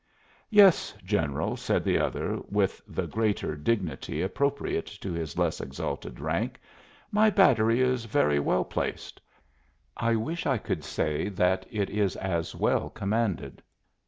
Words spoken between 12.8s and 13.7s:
commanded."